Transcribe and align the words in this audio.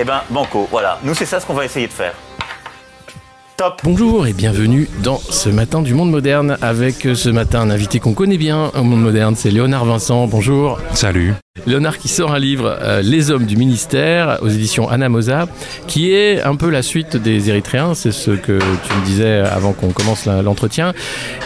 Eh 0.00 0.04
ben, 0.04 0.22
banco, 0.30 0.66
voilà. 0.70 0.98
Nous, 1.02 1.12
c'est 1.12 1.26
ça 1.26 1.40
ce 1.40 1.46
qu'on 1.46 1.52
va 1.52 1.66
essayer 1.66 1.86
de 1.86 1.92
faire. 1.92 2.14
Top 3.58 3.82
Bonjour 3.84 4.26
et 4.26 4.32
bienvenue 4.32 4.88
dans 5.02 5.18
ce 5.18 5.50
matin 5.50 5.82
du 5.82 5.92
monde 5.92 6.10
moderne 6.10 6.56
avec 6.62 7.04
euh, 7.04 7.14
ce 7.14 7.28
matin 7.28 7.60
un 7.60 7.68
invité 7.68 8.00
qu'on 8.00 8.14
connaît 8.14 8.38
bien 8.38 8.70
au 8.74 8.82
monde 8.82 9.02
moderne, 9.02 9.36
c'est 9.36 9.50
Léonard 9.50 9.84
Vincent. 9.84 10.26
Bonjour. 10.26 10.78
Salut. 10.94 11.34
Léonard 11.66 11.98
qui 11.98 12.08
sort 12.08 12.32
un 12.32 12.38
livre, 12.38 12.76
euh, 12.82 13.02
Les 13.02 13.30
hommes 13.30 13.44
du 13.46 13.56
ministère, 13.56 14.38
aux 14.42 14.48
éditions 14.48 14.88
Anamosa, 14.88 15.46
qui 15.86 16.12
est 16.12 16.40
un 16.42 16.56
peu 16.56 16.70
la 16.70 16.82
suite 16.82 17.16
des 17.16 17.48
Érythréens, 17.50 17.94
c'est 17.94 18.12
ce 18.12 18.30
que 18.32 18.58
tu 18.58 18.94
me 18.94 19.04
disais 19.04 19.38
avant 19.40 19.72
qu'on 19.72 19.90
commence 19.90 20.26
l'entretien, 20.26 20.92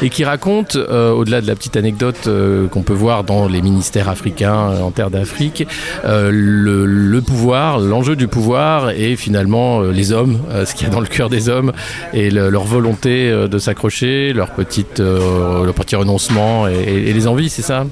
et 0.02 0.10
qui 0.10 0.24
raconte, 0.24 0.76
euh, 0.76 1.10
au-delà 1.12 1.40
de 1.40 1.46
la 1.46 1.54
petite 1.54 1.76
anecdote 1.76 2.26
euh, 2.26 2.66
qu'on 2.68 2.82
peut 2.82 2.92
voir 2.94 3.24
dans 3.24 3.48
les 3.48 3.62
ministères 3.62 4.08
africains 4.08 4.80
en 4.82 4.90
terre 4.90 5.10
d'Afrique, 5.10 5.66
le, 6.04 7.20
pouvoir, 7.20 7.78
l'enjeu 7.78 8.16
du 8.16 8.28
pouvoir 8.28 8.90
et 8.90 9.16
finalement 9.16 9.80
les 9.82 10.12
hommes, 10.12 10.38
ce 10.64 10.74
qu'il 10.74 10.86
y 10.86 10.90
a 10.90 10.92
dans 10.92 11.00
le 11.00 11.06
cœur 11.06 11.28
des 11.30 11.48
hommes 11.48 11.72
et 12.12 12.30
le- 12.30 12.50
leur 12.50 12.64
volonté 12.64 13.30
de 13.30 13.58
s'accrocher, 13.58 14.32
leur, 14.32 14.50
petite, 14.50 15.00
leur 15.00 15.74
petit 15.74 15.96
renoncement 15.96 16.66
et 16.68 17.12
les 17.12 17.26
envies, 17.26 17.48
c'est 17.48 17.62
ça? 17.62 17.86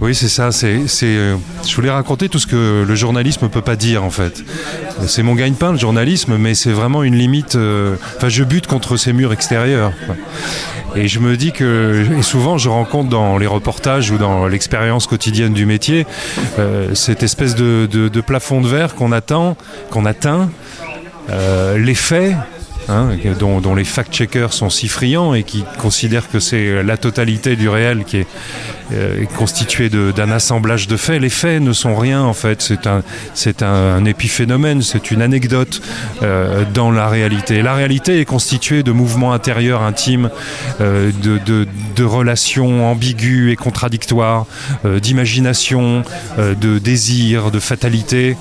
Oui, 0.00 0.14
c'est 0.14 0.28
ça. 0.28 0.52
C'est, 0.52 0.86
euh, 1.02 1.36
je 1.66 1.74
voulais 1.74 1.90
raconter 1.90 2.28
tout 2.28 2.38
ce 2.38 2.46
que 2.46 2.84
le 2.86 2.94
journalisme 2.94 3.48
peut 3.48 3.62
pas 3.62 3.74
dire 3.74 4.04
en 4.04 4.10
fait. 4.10 4.44
C'est 5.06 5.22
mon 5.24 5.34
gagne-pain 5.34 5.72
le 5.72 5.78
journalisme, 5.78 6.36
mais 6.36 6.54
c'est 6.54 6.70
vraiment 6.70 7.02
une 7.02 7.16
limite. 7.16 7.56
euh, 7.56 7.96
Enfin, 8.16 8.28
je 8.28 8.44
bute 8.44 8.66
contre 8.68 8.96
ces 8.96 9.12
murs 9.12 9.32
extérieurs. 9.32 9.92
Et 10.94 11.08
je 11.08 11.18
me 11.18 11.36
dis 11.36 11.52
que, 11.52 12.06
et 12.18 12.22
souvent 12.22 12.58
je 12.58 12.68
rencontre 12.68 13.10
dans 13.10 13.38
les 13.38 13.46
reportages 13.46 14.10
ou 14.10 14.18
dans 14.18 14.46
l'expérience 14.46 15.06
quotidienne 15.06 15.52
du 15.52 15.66
métier, 15.66 16.06
euh, 16.58 16.94
cette 16.94 17.22
espèce 17.22 17.54
de, 17.56 18.20
plafond 18.20 18.60
de 18.60 18.68
verre 18.68 18.94
qu'on 18.94 19.12
attend, 19.12 19.56
qu'on 19.90 20.06
atteint, 20.06 20.48
les 21.76 21.94
faits. 21.94 22.34
Hein, 22.88 23.10
dont, 23.38 23.60
dont 23.60 23.74
les 23.74 23.84
fact-checkers 23.84 24.52
sont 24.52 24.70
si 24.70 24.88
friands 24.88 25.34
et 25.34 25.42
qui 25.42 25.64
considèrent 25.78 26.28
que 26.30 26.40
c'est 26.40 26.82
la 26.82 26.96
totalité 26.96 27.56
du 27.56 27.68
réel 27.68 28.04
qui 28.04 28.18
est 28.18 28.26
euh, 28.92 29.24
constitué 29.36 29.88
de- 29.90 30.12
d'un 30.16 30.30
assemblage 30.30 30.88
de 30.88 30.96
faits. 30.96 31.20
Les 31.20 31.28
faits 31.28 31.60
ne 31.62 31.72
sont 31.72 31.94
rien 31.96 32.22
en 32.22 32.32
fait, 32.32 32.62
c'est 32.62 32.86
un, 32.86 33.02
c'est 33.34 33.62
un 33.62 34.04
épiphénomène, 34.04 34.80
c'est 34.82 35.10
une 35.10 35.20
anecdote 35.22 35.80
euh, 36.22 36.64
dans 36.72 36.90
la 36.90 37.08
réalité. 37.08 37.62
La 37.62 37.74
réalité 37.74 38.20
est 38.20 38.24
constituée 38.24 38.82
de 38.82 38.92
mouvements 38.92 39.32
intérieurs 39.32 39.82
intimes, 39.82 40.30
euh, 40.80 41.10
de, 41.22 41.38
de, 41.44 41.66
de 41.96 42.04
relations 42.04 42.90
ambiguës 42.90 43.52
et 43.52 43.56
contradictoires, 43.56 44.46
euh, 44.84 45.00
d'imagination, 45.00 46.02
euh, 46.38 46.54
de 46.54 46.78
désir, 46.78 47.50
de 47.50 47.60
fatalité. 47.60 48.36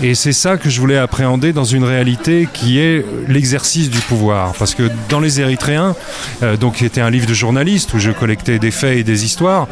Et 0.00 0.14
c'est 0.14 0.32
ça 0.32 0.56
que 0.56 0.70
je 0.70 0.80
voulais 0.80 0.96
appréhender 0.96 1.52
dans 1.52 1.64
une 1.64 1.82
réalité 1.82 2.48
qui 2.52 2.78
est 2.78 3.04
l'exercice 3.26 3.90
du 3.90 3.98
pouvoir. 3.98 4.52
Parce 4.56 4.74
que 4.76 4.88
dans 5.08 5.18
les 5.18 5.40
Érythréens, 5.40 5.96
euh, 6.44 6.56
donc 6.56 6.76
qui 6.76 6.84
était 6.84 7.00
un 7.00 7.10
livre 7.10 7.26
de 7.26 7.34
journaliste 7.34 7.94
où 7.94 7.98
je 7.98 8.12
collectais 8.12 8.60
des 8.60 8.70
faits 8.70 8.98
et 8.98 9.02
des 9.02 9.24
histoires, 9.24 9.66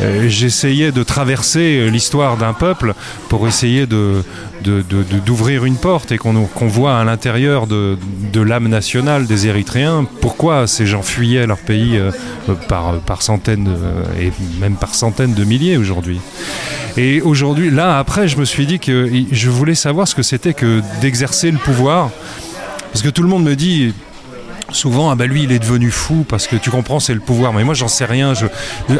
euh, 0.00 0.28
j'essayais 0.28 0.92
de 0.92 1.02
traverser 1.02 1.80
euh, 1.80 1.88
l'histoire 1.88 2.36
d'un 2.36 2.52
peuple 2.52 2.94
pour 3.28 3.48
essayer 3.48 3.86
de 3.86 4.22
d'ouvrir 5.26 5.64
une 5.64 5.74
porte 5.74 6.12
et 6.12 6.18
qu'on 6.18 6.68
voit 6.68 6.96
à 6.96 7.02
l'intérieur 7.02 7.66
de, 7.66 7.98
de 8.32 8.40
l'âme 8.40 8.68
nationale 8.68 9.26
des 9.26 9.48
Érythréens 9.48 10.06
pourquoi 10.20 10.68
ces 10.68 10.86
gens 10.86 11.02
fuyaient 11.02 11.48
leur 11.48 11.58
pays 11.58 12.00
par, 12.68 13.00
par 13.00 13.22
centaines 13.22 13.76
et 14.20 14.30
même 14.60 14.76
par 14.76 14.94
centaines 14.94 15.34
de 15.34 15.42
milliers 15.42 15.78
aujourd'hui. 15.78 16.20
Et 16.96 17.22
aujourd'hui, 17.22 17.70
là, 17.70 17.98
après, 17.98 18.28
je 18.28 18.36
me 18.36 18.44
suis 18.44 18.66
dit 18.66 18.78
que 18.78 19.10
je 19.30 19.50
voulais 19.50 19.71
savoir 19.74 20.08
ce 20.08 20.14
que 20.14 20.22
c'était 20.22 20.54
que 20.54 20.82
d'exercer 21.00 21.50
le 21.50 21.58
pouvoir. 21.58 22.10
Parce 22.92 23.02
que 23.02 23.08
tout 23.08 23.22
le 23.22 23.28
monde 23.28 23.44
me 23.44 23.56
dit 23.56 23.94
souvent, 24.74 25.10
ah 25.10 25.14
bah 25.14 25.26
lui, 25.26 25.44
il 25.44 25.52
est 25.52 25.58
devenu 25.58 25.90
fou 25.90 26.24
parce 26.28 26.46
que 26.46 26.56
tu 26.56 26.70
comprends, 26.70 27.00
c'est 27.00 27.14
le 27.14 27.20
pouvoir. 27.20 27.52
Mais 27.52 27.64
moi, 27.64 27.74
j'en 27.74 27.88
sais 27.88 28.04
rien. 28.04 28.34
Je, 28.34 28.46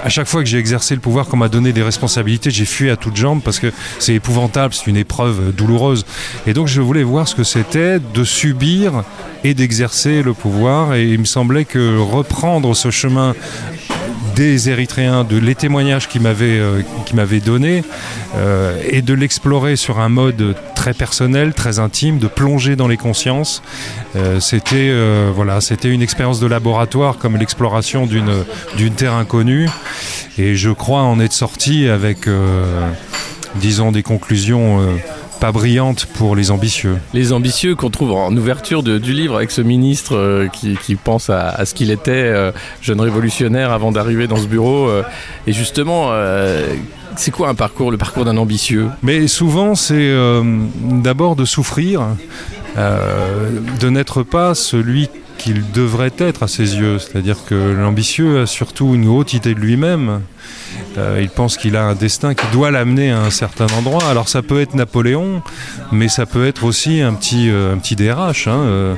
à 0.03 0.09
chaque 0.09 0.27
fois 0.27 0.43
que 0.43 0.49
j'ai 0.49 0.59
exercé 0.59 0.94
le 0.94 1.00
pouvoir, 1.00 1.27
qu'on 1.27 1.37
m'a 1.37 1.49
donné 1.49 1.72
des 1.72 1.83
responsabilités, 1.83 2.50
j'ai 2.50 2.65
fui 2.65 2.91
à 2.91 2.97
toutes 2.97 3.16
jambes 3.16 3.43
parce 3.43 3.59
que 3.59 3.72
c'est 3.99 4.15
épouvantable, 4.15 4.75
c'est 4.75 4.87
une 4.87 4.97
épreuve 4.97 5.53
douloureuse. 5.55 6.05
Et 6.47 6.55
donc, 6.55 6.69
je 6.69 6.81
voulais 6.81 7.03
voir 7.03 7.28
ce 7.28 7.34
que 7.34 7.44
c'était 7.44 7.99
de 7.99 8.25
subir 8.25 9.04
et 9.44 9.54
d'exercer 9.54 10.22
le 10.22 10.34
pouvoir. 10.34 10.94
Et 10.94 11.09
il 11.09 11.19
me 11.19 11.25
semblait 11.25 11.65
que 11.65 11.99
reprendre 11.99 12.75
ce 12.75 12.91
chemin 12.91 13.34
des 14.34 14.70
Érythréens, 14.70 15.25
de 15.25 15.37
les 15.37 15.54
témoignages 15.54 16.09
qu'ils 16.09 16.22
m'avaient 16.22 16.59
euh, 16.59 16.82
m'avaient 17.15 17.41
donnés, 17.41 17.84
euh, 18.37 18.81
et 18.88 19.03
de 19.03 19.15
l'explorer 19.15 19.76
sur 19.76 20.00
un 20.00 20.09
mode 20.09 20.54
très 20.75 20.94
personnel, 20.94 21.53
très 21.54 21.78
intime, 21.78 22.19
de 22.19 22.26
plonger 22.26 22.76
dans 22.76 22.88
les 22.88 22.97
consciences. 22.97 23.62
Euh, 24.16 24.41
c'était 24.41 24.92
voilà, 25.34 25.60
c'était 25.60 25.88
une 25.88 26.03
expérience 26.03 26.41
de 26.41 26.47
laboratoire 26.47 27.19
comme 27.19 27.37
l'exploration 27.37 28.06
d'une 28.06 28.92
terre 28.94 29.15
inconnue. 29.15 29.69
Et 30.38 30.56
je 30.56 30.71
crois 30.71 31.03
en 31.03 31.21
être 31.21 31.32
sorti 31.32 31.88
avec, 31.88 32.28
disons, 33.56 33.92
des 33.92 34.03
conclusions. 34.03 34.81
Pas 35.42 35.50
brillantes 35.50 36.06
pour 36.06 36.36
les 36.36 36.53
ambitieux. 36.53 36.98
Les 37.14 37.32
ambitieux 37.32 37.75
qu'on 37.75 37.91
trouve 37.91 38.12
en 38.12 38.30
ouverture 38.36 38.84
de- 38.84 38.98
du 38.98 39.12
livre 39.12 39.34
avec 39.34 39.50
ce 39.50 39.60
ministre 39.60 40.14
euh, 40.16 40.47
qui, 40.47 40.76
qui 40.76 40.94
pense 40.94 41.30
à, 41.30 41.48
à 41.48 41.64
ce 41.66 41.75
qu'il 41.75 41.91
était, 41.91 42.12
euh, 42.12 42.53
jeune 42.80 43.00
révolutionnaire 43.00 43.72
avant 43.72 43.91
d'arriver 43.91 44.28
dans 44.28 44.36
ce 44.36 44.47
bureau. 44.47 44.86
euh, 44.88 45.03
et 45.48 45.53
justement, 45.53 46.10
c'est 47.16 47.32
quoi 47.32 47.48
un 47.48 47.56
parcours, 47.56 47.91
le 47.91 47.97
parcours 47.97 48.25
d'un 48.25 48.36
ambitieux? 48.36 48.86
Mais 49.03 49.26
souvent, 49.26 49.75
c'est 49.75 50.14
d'abord 51.08 51.34
de 51.34 51.44
souffrir, 51.44 52.03
de 52.76 53.88
n'être 53.91 54.22
pas 54.22 54.54
celui 54.54 55.09
qu'il 55.42 55.70
devrait 55.72 56.12
être 56.19 56.42
à 56.42 56.48
ses 56.48 56.76
yeux. 56.76 56.98
C'est-à-dire 56.98 57.44
que 57.44 57.54
l'ambitieux 57.54 58.42
a 58.42 58.47
surtout 58.47 58.94
une 58.94 59.08
haute 59.08 59.34
idée 59.34 59.54
de 59.54 59.60
lui-même. 59.60 60.20
Euh, 60.98 61.19
il 61.20 61.30
pense 61.30 61.56
qu'il 61.56 61.76
a 61.76 61.84
un 61.84 61.94
destin 61.94 62.34
qui 62.34 62.47
doit 62.53 62.70
l'amener 62.70 63.10
à 63.10 63.20
un 63.20 63.30
certain 63.30 63.66
endroit. 63.76 64.04
Alors 64.04 64.28
ça 64.28 64.42
peut 64.42 64.60
être 64.60 64.75
Napoléon, 64.75 65.42
mais 65.91 66.08
ça 66.08 66.26
peut 66.26 66.47
être 66.47 66.64
aussi 66.64 67.00
un 67.00 67.14
petit, 67.14 67.48
euh, 67.50 67.75
un 67.75 67.78
petit 67.78 67.97
DRH 67.97 68.47
hein, 68.47 68.60
euh, 68.62 68.94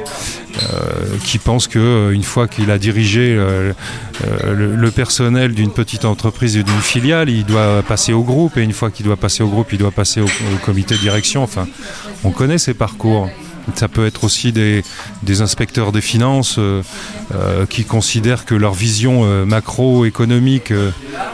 qui 1.25 1.39
pense 1.39 1.67
que 1.67 1.79
euh, 1.79 2.11
une 2.11 2.23
fois 2.23 2.49
qu'il 2.49 2.71
a 2.71 2.79
dirigé 2.79 3.35
le, 3.37 4.91
personnel 4.91 5.55
d'une 5.55 5.73
petite 5.73 6.05
entreprise 6.05 6.57
et 6.57 6.63
d'une 6.63 6.81
filiale, 6.81 7.29
il 7.29 7.45
doit 7.45 7.83
passer 7.83 8.13
au 8.13 8.23
groupe 8.23 8.57
et 8.57 8.63
une 8.63 8.73
fois 8.73 8.91
qu'il 8.91 9.07
doit 9.07 9.17
passer 9.17 9.43
au 9.43 9.49
groupe, 9.49 9.73
il 9.73 9.79
doit 9.79 9.91
passer 9.91 10.21
au, 10.21 10.27
au 10.27 10.59
comité 10.65 10.95
de 10.95 11.01
direction. 11.01 11.43
Enfin, 11.43 11.67
on 12.23 12.31
connaît 12.31 12.59
ces 12.59 12.75
parcours. 12.75 13.29
Ça 13.75 13.89
peut 13.89 14.07
être 14.07 14.25
aussi 14.25 14.53
des, 14.53 14.83
inspecteurs 15.41 15.93
des 15.93 16.01
finances 16.01 16.57
euh, 16.59 16.83
euh, 17.35 17.67
qui 17.67 17.85
considèrent 17.85 18.45
que 18.45 18.55
leur 18.55 18.75
vision 18.75 19.25
euh, 19.25 19.45
macroéconomique, 19.45 20.73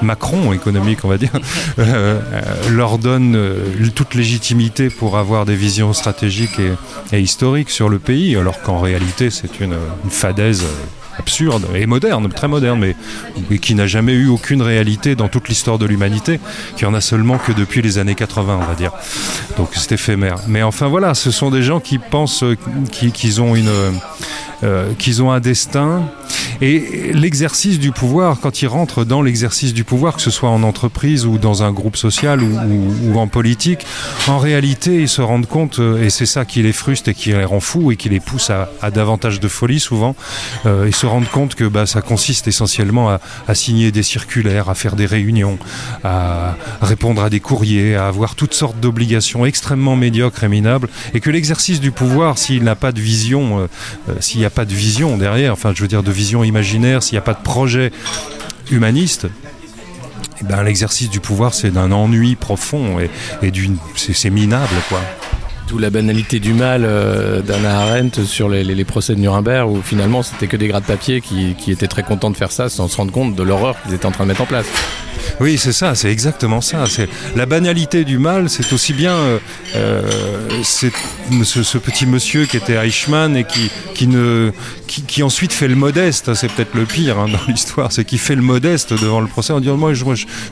Macron 0.03 0.53
économique 0.53 1.05
on 1.05 1.09
va 1.09 1.19
dire, 1.19 1.33
leur 2.71 2.99
donne 2.99 3.39
toute 3.95 4.15
légitimité 4.15 4.91
pour 4.91 5.19
avoir 5.19 5.45
des 5.45 5.57
visions 5.57 5.93
stratégiques 5.93 6.59
et, 6.59 7.16
et 7.16 7.21
historiques 7.21 7.71
sur 7.71 7.89
le 7.89 7.99
pays, 7.99 8.37
alors 8.37 8.63
qu'en 8.63 8.81
réalité 8.81 9.31
c'est 9.31 9.60
une, 9.60 9.77
une 10.04 10.10
fadaise. 10.10 10.65
Absurde 11.21 11.67
et 11.75 11.87
moderne, 11.87 12.28
très 12.31 12.49
moderne, 12.49 12.81
mais, 12.81 13.59
qui 13.59 13.75
n'a 13.75 13.87
jamais 13.87 14.13
eu 14.15 14.27
aucune 14.28 14.63
réalité 14.63 15.15
dans 15.15 15.28
toute 15.28 15.49
l'histoire 15.49 15.78
de 15.78 15.87
l'humanité, 15.87 16.41
qui 16.77 16.84
en 16.87 16.95
a 16.95 17.01
seulement 17.01 17.39
que 17.39 17.53
depuis 17.53 17.83
les 17.83 17.99
années 17.99 18.15
80, 18.15 18.59
on 18.63 18.65
va 18.67 18.75
dire. 18.75 18.93
Donc 19.57 19.69
c'est 19.75 19.93
éphémère. 19.93 20.37
Mais 20.49 20.63
enfin 20.63 20.89
voilà, 20.89 21.15
ce 21.15 21.31
sont 21.31 21.51
des 21.51 21.63
gens 21.63 21.78
qui 21.81 21.99
pensent 21.99 22.43
euh, 22.43 22.57
qui- 22.91 23.13
qu'ils 23.13 23.41
ont 23.41 23.55
une, 23.55 23.71
euh, 24.62 24.92
qu'ils 24.98 25.22
ont 25.22 25.33
un 25.33 25.41
destin. 25.41 26.03
Et 26.60 27.12
l'exercice 27.15 27.78
du 27.78 27.92
pouvoir, 27.92 28.39
quand 28.41 28.60
ils 28.60 28.66
rentrent 28.66 29.04
dans 29.04 29.22
l'exercice 29.22 29.72
du 29.72 29.84
pouvoir, 29.84 30.16
que 30.16 30.22
ce 30.22 30.30
soit 30.30 30.51
en 30.51 30.62
entreprise 30.62 31.24
ou 31.24 31.39
dans 31.39 31.62
un 31.62 31.72
groupe 31.72 31.97
social 31.97 32.42
ou, 32.42 33.18
en 33.18 33.27
politique, 33.27 33.86
en 34.28 34.36
réalité, 34.36 35.01
ils 35.01 35.09
se 35.09 35.22
rendent 35.22 35.47
compte, 35.47 35.78
euh, 35.78 36.04
et 36.04 36.10
c'est 36.10 36.27
ça 36.27 36.45
qui 36.45 36.62
les 36.62 36.74
frustre 36.74 37.09
et 37.09 37.15
qui 37.15 37.30
les 37.30 37.45
rend 37.45 37.60
fous 37.60 37.92
et 37.92 37.97
qui 37.97 38.10
les 38.10 38.21
pousse 38.21 38.51
à, 38.51 38.91
davantage 38.91 39.41
de 39.41 39.48
folie 39.48 39.80
souvent, 39.80 40.15
euh, 40.66 40.84
ils 40.86 40.95
se 40.95 41.06
rendent 41.06 41.30
compte 41.30 41.54
que 41.54 41.65
bah, 41.65 41.86
ça 41.86 42.03
consiste 42.03 42.47
essentiellement 42.47 43.09
à, 43.09 43.54
signer 43.54 43.91
des 43.91 44.03
circulaires, 44.03 44.68
à 44.68 44.74
faire 44.74 44.97
des 44.97 45.06
réunions, 45.06 45.59
à 46.04 46.56
répondre 46.83 47.22
à 47.22 47.30
des 47.30 47.41
courriers, 47.41 47.97
à 47.97 48.06
avoir 48.09 48.34
toutes 48.34 48.54
sortes 48.54 48.78
d'obligations 48.78 49.47
extrêmement 49.47 49.97
médiocres 49.97 50.45
et 50.45 50.48
minables, 50.48 50.89
et 51.15 51.21
que 51.21 51.30
l'exercice 51.30 51.80
du 51.80 51.91
pouvoir, 51.91 52.39
s'il 52.39 52.63
n'a 52.65 52.74
pas 52.74 52.92
de 52.92 53.01
vision, 53.01 53.68
s'il 54.21 54.41
n'y 54.41 54.47
a 54.47 54.50
pas 54.51 54.65
de 54.65 54.75
vision 54.75 55.17
derrière, 55.17 55.53
enfin 55.53 55.73
je 55.75 55.83
veux 55.83 55.89
dire 55.89 56.03
de 56.03 56.13
vision 56.13 56.45
imaginaire, 56.45 57.03
s'il 57.03 57.15
n'y 57.15 57.19
a 57.19 57.23
pas 57.23 57.35
de 57.35 57.43
projet 57.43 57.93
humaniste, 58.71 59.27
eh 60.41 60.45
ben, 60.45 60.63
l'exercice 60.63 61.11
du 61.11 61.21
pouvoir 61.21 61.55
c'est 61.55 61.71
d'un 61.71 61.93
ennui 61.93 62.37
profond 62.37 62.99
et, 63.01 63.11
et 63.43 63.51
d'une 63.51 63.77
c'est 63.97 64.13
c'est 64.15 64.31
minable 64.31 64.75
quoi. 64.89 65.01
D'où 65.71 65.78
la 65.78 65.91
banalité 65.91 66.41
du 66.41 66.53
mal 66.53 66.83
euh, 66.84 67.43
d'Anna 67.43 67.83
Arendt 67.83 68.25
sur 68.25 68.49
les, 68.49 68.84
procès 68.84 69.15
de 69.15 69.21
Nuremberg, 69.21 69.71
où 69.71 69.81
finalement 69.83 70.25
c'était 70.25 70.49
que 70.49 70.57
des 70.57 70.67
gras 70.67 70.81
de 70.81 70.84
papier 70.84 71.21
qui, 71.21 71.55
qui 71.55 71.71
étaient 71.71 71.87
très 71.87 72.03
contents 72.03 72.31
de 72.31 72.37
faire 72.37 72.51
ça 72.51 72.69
sans 72.69 72.89
se 72.89 72.97
rendre 72.97 73.13
compte 73.13 73.37
de 73.37 73.43
l'horreur 73.45 73.81
qu'ils 73.83 73.95
étaient 73.95 74.07
en 74.07 74.11
train 74.11 74.25
de 74.25 74.31
mettre 74.31 74.41
en 74.41 74.47
place. 74.47 74.67
Oui, 75.41 75.57
c'est 75.59 75.72
ça, 75.72 75.95
c'est 75.95 76.11
exactement 76.11 76.61
ça. 76.61 76.84
La 77.37 77.47
banalité 77.47 78.05
du 78.05 78.19
mal, 78.19 78.51
c'est 78.51 78.72
aussi 78.72 78.93
bien 78.93 79.15
euh, 79.15 79.39
euh, 79.75 80.03
ce, 80.63 81.78
petit 81.78 82.07
monsieur 82.07 82.45
qui 82.45 82.57
était 82.57 82.75
Eichmann 82.75 83.37
et 83.37 83.45
qui, 83.45 83.71
qui 83.95 84.07
ne 84.07 84.53
qui, 84.87 85.23
ensuite 85.23 85.53
fait 85.53 85.69
le 85.69 85.77
modeste. 85.77 86.34
C'est 86.34 86.51
peut-être 86.51 86.75
le 86.75 86.84
pire 86.84 87.19
hein, 87.19 87.27
dans 87.28 87.41
l'histoire, 87.49 87.93
c'est 87.93 88.05
qu'il 88.05 88.19
fait 88.19 88.34
le 88.34 88.43
modeste 88.43 88.93
devant 88.93 89.21
le 89.21 89.28
procès 89.28 89.53
en 89.53 89.61
disant 89.61 89.77
moi, 89.77 89.93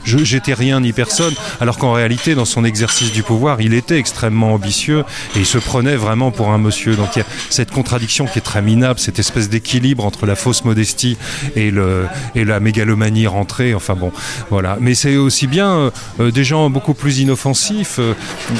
j'étais 0.05 0.53
rien 0.53 0.79
ni 0.79 0.93
personne, 0.93 1.33
alors 1.59 1.77
qu'en 1.77 1.93
réalité, 1.93 2.35
dans 2.35 2.45
son 2.45 2.63
exercice 2.63 3.11
du 3.11 3.21
pouvoir, 3.21 3.61
il 3.61 3.73
était 3.73 3.97
extrêmement 3.97 4.53
ambitieux 4.53 5.03
et 5.35 5.39
il 5.39 5.45
se 5.45 5.57
prenait 5.57 5.95
vraiment 5.95 6.31
pour 6.31 6.49
un 6.49 6.57
monsieur. 6.57 6.95
Donc 6.95 7.15
il 7.15 7.19
y 7.19 7.21
a 7.21 7.25
cette 7.49 7.71
contradiction 7.71 8.25
qui 8.25 8.39
est 8.39 8.43
très 8.43 8.61
minable, 8.61 8.99
cette 8.99 9.19
espèce 9.19 9.49
d'équilibre 9.49 10.05
entre 10.05 10.25
la 10.25 10.35
fausse 10.35 10.63
modestie 10.65 11.17
et 11.55 11.71
le 11.71 12.05
et 12.35 12.45
la 12.45 12.59
mégalomanie 12.59 13.27
rentrée. 13.27 13.73
Enfin 13.73 13.95
bon, 13.95 14.11
voilà. 14.49 14.77
Mais 14.79 14.95
c'est 14.95 15.17
aussi 15.17 15.47
bien 15.47 15.91
euh, 16.19 16.31
des 16.31 16.43
gens 16.43 16.69
beaucoup 16.69 16.93
plus 16.93 17.19
inoffensifs. 17.19 17.99
euh, 17.99 18.13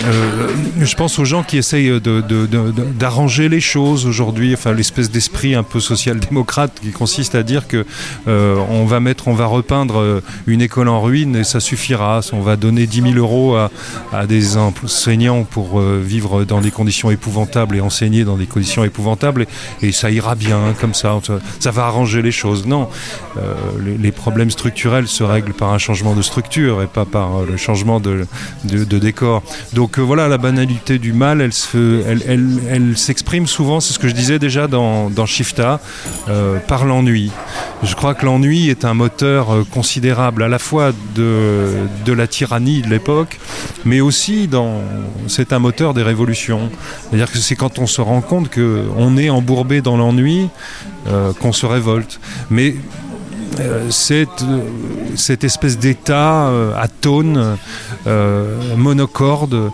euh, 0.06 0.48
je 0.82 0.96
pense 0.96 1.20
aux 1.20 1.26
gens 1.26 1.44
qui 1.44 1.58
essayent 1.58 2.00
d'arranger 3.00 3.50
les 3.50 3.62
choses 3.62 4.06
aujourd'hui. 4.06 4.54
Enfin, 4.54 4.74
l'espèce 4.74 5.12
d'esprit 5.12 5.56
un 5.56 5.64
peu 5.64 5.80
social-démocrate 5.80 6.80
qui 6.82 6.92
consiste 6.92 7.36
à 7.36 7.44
dire 7.44 7.68
que 7.68 7.86
on 8.28 8.86
va 8.86 9.00
mettre, 9.00 9.28
on 9.28 9.34
va 9.34 9.46
repeindre 9.46 10.22
une 10.48 10.62
école 10.62 10.88
en 10.88 11.02
ruine 11.02 11.36
et 11.36 11.44
ça 11.44 11.60
suffira. 11.60 12.22
On 12.34 12.42
va 12.42 12.56
donner 12.56 12.88
10 12.88 13.02
000 13.02 13.14
euros 13.16 13.56
à, 13.56 13.72
à 14.12 14.26
des 14.28 14.58
enseignants 14.58 15.44
pour 15.44 15.80
euh, 15.80 16.02
dans 16.48 16.62
des 16.62 16.72
conditions 16.72 17.12
épouvantables 17.12 17.76
et 17.76 17.82
enseigner 17.82 18.24
dans 18.24 18.38
des 18.38 18.46
conditions 18.46 18.84
épouvantables 18.84 19.46
et, 19.82 19.92
ça 19.92 20.12
ira 20.12 20.36
bien 20.36 20.74
comme 20.80 20.94
ça. 20.94 21.20
Ça, 21.60 21.72
va 21.72 21.86
arranger 21.86 22.22
les 22.22 22.32
choses. 22.32 22.66
Non, 22.66 22.90
euh, 23.38 23.54
les, 24.00 24.12
problèmes 24.12 24.52
structurels 24.52 25.08
se 25.08 25.24
règlent 25.24 25.54
par 25.54 25.74
un 25.74 25.78
changement 25.78 26.16
de 26.16 26.22
structure 26.22 26.82
et 26.82 26.88
pas 26.88 27.06
par 27.06 27.38
euh, 27.38 27.46
le 27.50 27.58
changement 27.58 28.00
de, 28.00 28.26
décor. 28.64 29.44
Donc 29.74 29.98
euh, 29.98 30.02
voilà, 30.02 30.28
la 30.28 30.38
banalité 30.38 31.00
du 31.00 31.14
mal, 31.14 31.42
elle 31.42 31.54
se- 31.54 32.04
elle, 32.08 32.24
elle, 32.28 32.48
elle 32.70 32.98
s'exprime 32.98 33.48
souvent, 33.48 33.80
c'est 33.80 33.94
ce 33.94 34.00
que 34.00 34.08
je 34.08 34.14
disais 34.14 34.40
déjà 34.40 34.68
dans, 34.68 35.10
dans 35.10 35.26
Shifta, 35.26 35.80
par 36.68 36.86
l'ennui. 36.86 37.32
Je 37.84 37.96
crois 37.96 38.14
que 38.14 38.26
l'ennui 38.26 38.70
est 38.70 38.86
un 38.86 38.94
moteur 38.94 39.66
considérable 39.72 40.44
à 40.44 40.48
la 40.48 40.60
fois 40.60 40.92
de, 41.16 41.70
de 42.06 42.14
la 42.14 42.28
tyrannie 42.28 42.82
de 42.82 42.90
l'époque, 42.90 43.40
mais 43.86 44.02
aussi 44.02 44.48
dans, 44.48 44.82
c'est 45.28 45.54
un 45.54 45.60
moteur 45.60 45.94
des 45.94 46.04
révolutions. 46.04 46.19
C'est-à-dire 47.10 47.32
que 47.32 47.38
c'est 47.38 47.56
quand 47.56 47.80
on 47.80 47.88
se 47.88 48.02
rend 48.02 48.22
compte 48.22 48.50
qu'on 48.54 49.18
est 49.18 49.30
embourbé 49.30 49.82
dans 49.82 49.98
l'ennui 49.98 50.50
euh, 51.08 51.34
qu'on 51.34 51.54
se 51.54 51.66
révolte. 51.66 52.20
Mais 52.50 52.76
euh, 53.60 53.90
cette, 53.90 54.42
euh, 54.44 54.62
cette 55.16 55.44
espèce 55.44 55.78
d'état 55.78 56.48
euh, 56.48 56.74
atone, 56.76 57.58
monocorde, 58.78 59.72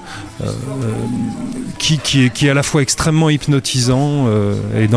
qui, 1.77 1.97
qui, 1.99 2.25
est, 2.25 2.29
qui 2.29 2.49
à 2.49 2.53
la 2.53 2.63
fois 2.63 2.81
extrêmement 2.81 3.29
hypnotisant 3.29 4.27
et 4.75 4.89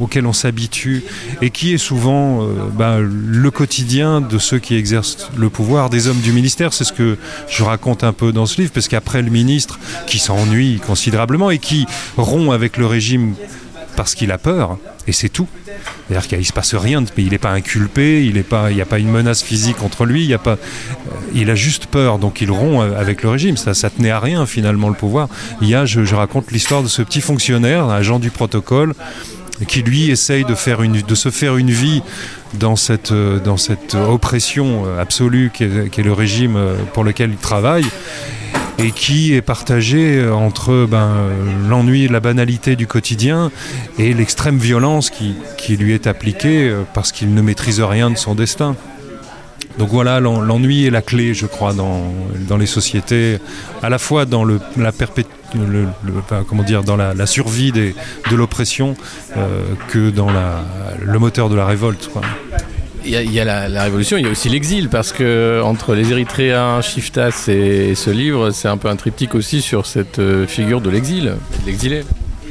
auquel 0.00 0.26
on 0.26 0.32
s'habitue, 0.32 1.04
et 1.42 1.50
qui 1.50 1.74
est 1.74 1.78
souvent 1.78 2.46
ben, 2.78 2.98
le 3.00 3.50
quotidien 3.50 4.22
de 4.22 4.38
ceux 4.38 4.58
qui 4.58 4.74
exercent 4.76 5.30
le 5.36 5.50
pouvoir, 5.50 5.90
des 5.90 6.08
hommes 6.08 6.20
du 6.20 6.32
ministère. 6.32 6.72
C'est 6.72 6.84
ce 6.84 6.94
que 6.94 7.18
je 7.48 7.62
raconte 7.62 8.04
un 8.04 8.14
peu 8.14 8.32
dans 8.32 8.46
ce 8.46 8.60
livre, 8.60 8.72
parce 8.72 8.88
qu'après 8.88 9.20
le 9.20 9.30
ministre, 9.30 9.78
qui 10.06 10.18
s'ennuie 10.18 10.78
considérablement 10.78 11.50
et 11.50 11.58
qui 11.58 11.86
rompt 12.16 12.52
avec 12.52 12.78
le 12.78 12.86
régime 12.86 13.34
parce 13.96 14.14
qu'il 14.14 14.32
a 14.32 14.38
peur, 14.38 14.78
et 15.06 15.12
c'est 15.12 15.28
tout. 15.28 15.48
C'est-à-dire 16.08 16.28
qu'il 16.28 16.38
ne 16.38 16.42
se 16.44 16.52
passe 16.52 16.74
rien, 16.74 17.00
mais 17.00 17.22
il 17.24 17.30
n'est 17.30 17.38
pas 17.38 17.50
inculpé, 17.50 18.24
il 18.24 18.34
n'y 18.34 18.80
a 18.80 18.86
pas 18.86 18.98
une 18.98 19.10
menace 19.10 19.42
physique 19.42 19.76
contre 19.76 20.04
lui, 20.04 20.24
il, 20.24 20.34
a 20.34 20.38
pas, 20.38 20.52
euh, 20.52 20.56
il 21.34 21.50
a 21.50 21.54
juste 21.54 21.86
peur, 21.86 22.18
donc 22.18 22.40
il 22.40 22.50
rompt 22.50 22.82
euh, 22.82 22.98
avec 22.98 23.22
le 23.22 23.30
régime. 23.30 23.56
Ça, 23.56 23.74
ça 23.74 23.90
tenait 23.90 24.10
à 24.10 24.20
rien 24.20 24.46
finalement 24.46 24.88
le 24.88 24.94
pouvoir. 24.94 25.28
Il 25.60 25.68
y 25.68 25.74
a, 25.74 25.86
je, 25.86 26.14
raconte 26.14 26.50
l'histoire 26.50 26.82
de 26.82 26.88
ce 26.88 27.02
petit 27.02 27.20
fonctionnaire, 27.20 27.88
agent 27.88 28.18
du 28.18 28.30
protocole, 28.30 28.94
qui 29.68 29.82
lui 29.82 30.10
essaye 30.10 30.44
de, 30.44 30.54
se 30.54 31.30
faire 31.30 31.56
une 31.56 31.70
vie 31.70 32.02
dans 32.54 32.76
cette, 32.76 33.12
euh, 33.12 33.38
oppression 34.08 34.84
absolue 34.98 35.50
qu'est 35.52 36.02
le 36.02 36.12
régime 36.12 36.58
pour 36.94 37.04
lequel 37.04 37.30
il 37.30 37.36
travaille 37.36 37.84
et 38.82 38.92
qui 38.92 39.34
est 39.34 39.42
partagé 39.42 40.18
euh, 40.18 40.32
entre 40.34 40.86
ben, 40.90 40.98
euh, 40.98 41.68
l'ennui 41.68 42.04
et 42.04 42.08
la 42.08 42.20
banalité 42.20 42.76
du 42.76 42.86
quotidien 42.86 43.50
et 43.98 44.14
l'extrême 44.14 44.58
violence 44.58 45.10
qui, 45.10 45.76
lui 45.76 45.92
est 45.92 46.06
appliquée 46.06 46.68
euh, 46.68 46.82
parce 46.94 47.12
qu'il 47.12 47.34
ne 47.34 47.42
maîtrise 47.42 47.80
rien 47.80 48.10
de 48.10 48.16
son 48.16 48.34
destin. 48.34 48.76
Donc 49.78 49.90
voilà, 49.90 50.18
l'en- 50.20 50.40
l'ennui 50.40 50.86
est 50.86 50.90
la 50.90 51.02
clé, 51.02 51.32
je 51.34 51.46
crois, 51.46 51.72
dans, 51.74 52.56
les 52.58 52.66
sociétés, 52.66 53.38
à 53.82 53.88
la 53.88 53.98
fois 53.98 54.24
dans 54.24 54.44
la 54.44 54.92
survie 57.26 57.70
de 57.72 57.94
l'oppression 58.36 58.96
que 59.88 60.10
dans 60.10 60.30
la, 60.30 60.64
le 61.02 61.18
moteur 61.18 61.48
de 61.48 61.54
la 61.54 61.66
révolte. 61.66 62.10
Il 63.04 63.32
y 63.32 63.40
a, 63.40 63.44
la, 63.68 63.82
révolution, 63.82 64.18
il 64.18 64.24
y 64.24 64.28
a 64.28 64.30
aussi 64.30 64.48
l'exil, 64.50 64.88
parce 64.88 65.12
que 65.12 65.62
entre 65.64 65.94
les 65.94 66.10
Érythréens, 66.12 66.82
Shiftas 66.82 67.46
et, 67.48 67.94
ce 67.94 68.10
livre, 68.10 68.50
c'est 68.50 68.68
un 68.68 68.76
peu 68.76 68.88
un 68.88 68.96
triptyque 68.96 69.34
aussi 69.34 69.62
sur 69.62 69.86
cette 69.86 70.18
euh, 70.18 70.46
figure 70.46 70.80
de 70.80 70.90
l'exil, 70.90 71.34
l'exilé. 71.66 72.02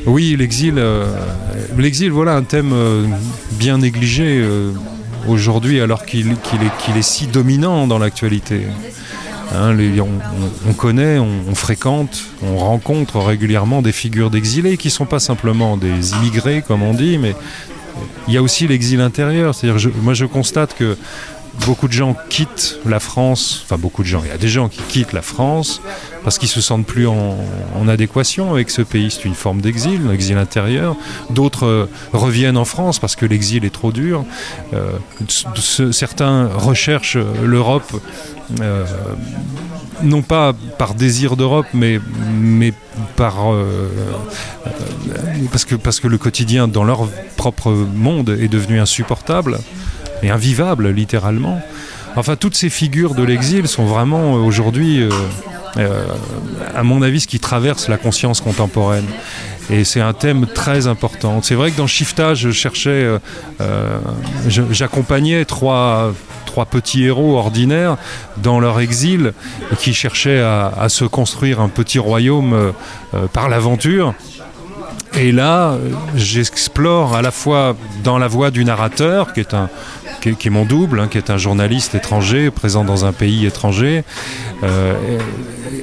Oui, 0.05 0.35
l'exil, 0.37 0.75
euh, 0.77 1.05
l'exil, 1.77 2.11
voilà 2.11 2.35
un 2.35 2.43
thème 2.43 2.71
euh, 2.73 3.05
bien 3.51 3.77
négligé 3.77 4.43
aujourd'hui, 5.27 5.81
alors 5.81 6.05
qu'il 6.05 6.31
est, 6.31 7.01
si 7.01 7.27
dominant 7.27 7.85
dans 7.85 7.99
l'actualité. 7.99 8.61
Hein, 9.53 9.75
on, 9.77 10.01
on- 10.03 10.69
on 10.69 10.73
connaît, 10.73 11.17
on, 11.19 11.27
on 11.49 11.55
fréquente, 11.55 12.21
on 12.43 12.57
rencontre 12.57 13.17
régulièrement 13.19 13.81
des 13.81 13.91
figures 13.91 14.29
d'exilés 14.29 14.77
qui 14.77 14.89
sont 14.89 15.05
pas 15.05 15.19
simplement 15.19 15.75
des 15.77 16.11
immigrés, 16.13 16.63
comme 16.67 16.81
on 16.83 16.93
dit, 16.93 17.17
mais 17.17 17.35
il 18.27 18.33
y 18.33 18.37
a 18.37 18.41
aussi 18.41 18.67
l'exil 18.67 19.01
intérieur. 19.01 19.55
C'est-à-dire, 19.55 19.91
moi, 20.01 20.13
je 20.13 20.25
constate 20.25 20.75
que 20.75 20.97
beaucoup 21.65 21.87
de 21.87 21.93
gens 21.93 22.15
quittent 22.29 22.79
la 22.85 22.99
France, 22.99 23.61
enfin 23.63 23.77
beaucoup 23.77 24.01
de 24.03 24.07
gens, 24.07 24.21
il 24.23 24.29
y 24.29 24.33
a 24.33 24.37
des 24.37 24.47
gens 24.49 24.69
qui 24.69 24.81
quittent 24.87 25.13
la 25.13 25.21
France 25.21 25.81
parce 26.23 26.37
qu'ils 26.37 26.49
se 26.49 26.61
sentent 26.61 26.85
plus 26.85 27.07
en, 27.07 27.37
adéquation 27.87 28.51
avec 28.51 28.69
ce 28.69 28.81
pays. 28.83 29.09
C'est 29.09 29.25
une 29.25 29.33
forme 29.33 29.61
d'exil, 29.61 30.01
un 30.07 30.13
exil 30.13 30.37
intérieur. 30.37 30.95
D'autres 31.31 31.65
euh, 31.65 31.89
reviennent 32.13 32.57
en 32.57 32.65
France 32.65 32.99
parce 32.99 33.15
que 33.15 33.25
l'exil 33.25 33.65
est 33.65 33.73
trop 33.73 33.91
dur. 33.91 34.25
Euh, 34.73 34.91
ce- 35.27 35.91
certains 35.91 36.47
recherchent 36.53 37.15
euh, 37.15 37.25
l'Europe. 37.43 37.91
non 40.03 40.21
pas 40.21 40.53
par 40.77 40.93
désir 40.93 41.35
d'Europe, 41.35 41.67
mais, 41.73 41.99
mais 42.31 42.73
par, 43.15 43.35
parce, 45.51 45.65
que, 45.65 45.75
parce 45.75 45.99
que 45.99 46.07
le 46.07 46.17
quotidien 46.17 46.67
dans 46.67 46.83
leur 46.83 47.07
propre 47.37 47.71
monde 47.71 48.29
est 48.29 48.47
devenu 48.47 48.79
insupportable 48.79 49.59
et 50.23 50.29
invivable 50.29 50.89
littéralement. 50.89 51.61
Enfin, 52.15 52.35
toutes 52.35 52.55
ces 52.55 52.69
figures 52.69 53.13
de 53.13 53.23
l'exil 53.23 53.67
sont 53.67 53.85
vraiment 53.85 54.35
euh, 54.35 54.39
aujourd'hui, 54.39 55.01
euh, 55.01 55.09
euh, 55.77 56.03
à 56.75 56.83
mon 56.83 57.01
avis, 57.01 57.21
ce 57.21 57.27
qui 57.27 57.39
traverse 57.39 57.87
la 57.87 57.97
conscience 57.97 58.41
contemporaine. 58.41 59.05
Et 59.69 59.83
c'est 59.83 60.01
un 60.01 60.13
thème 60.13 60.47
très 60.47 60.87
important. 60.87 61.41
C'est 61.43 61.53
vrai 61.55 61.71
que 61.71 61.77
dans 61.77 61.85
Shifta, 61.85 62.33
je 62.33 62.49
cherchais, 62.49 63.07
j'accompagnais 64.47 65.45
trois, 65.45 66.11
trois 66.47 66.65
petits 66.65 67.03
héros 67.03 67.37
ordinaires 67.37 67.97
dans 68.37 68.59
leur 68.59 68.79
exil 68.79 69.33
qui 69.77 69.93
cherchaient 69.93 70.41
à, 70.41 70.89
se 70.89 71.05
construire 71.05 71.61
un 71.61 71.69
petit 71.69 71.99
royaume 71.99 72.73
par 73.31 73.47
l'aventure. 73.47 74.15
et 75.13 75.31
là, 75.31 75.77
j'explore 76.15 77.15
à 77.15 77.21
la 77.21 77.29
fois 77.29 77.75
dans 78.03 78.17
la 78.17 78.27
voix 78.27 78.49
du 78.49 78.65
narrateur, 78.65 79.33
qui 79.33 79.39
est 79.41 79.53
un 79.53 79.69
qui 80.19 80.29
est, 80.29 80.49
mon 80.49 80.65
double, 80.65 80.99
hein, 80.99 81.07
qui 81.09 81.17
est 81.17 81.29
un 81.29 81.37
journaliste 81.37 81.95
étranger 81.95 82.51
présent 82.51 82.83
dans 82.83 83.05
un 83.05 83.13
pays 83.13 83.45
étranger, 83.45 84.03
euh, 84.63 84.93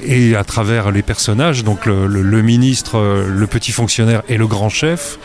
et, 0.05 0.37
à 0.37 0.45
travers 0.45 0.91
les 0.91 1.03
personnages, 1.03 1.65
donc 1.65 1.87
le, 1.87 2.07
ministre, 2.43 3.25
le 3.29 3.47
petit 3.47 3.73
fonctionnaire 3.73 4.23
et 4.29 4.37
le 4.37 4.47
grand 4.47 4.69
chef, 4.69 5.19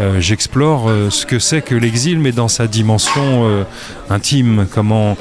euh, 0.00 0.20
j'explore 0.20 0.90
ce 1.10 1.26
que 1.26 1.38
c'est 1.38 1.62
que 1.62 1.74
l'exil, 1.74 2.18
mais 2.18 2.32
dans 2.32 2.48
sa 2.48 2.66
dimension 2.66 3.64
intime, 4.10 4.66
comment, 4.72 5.16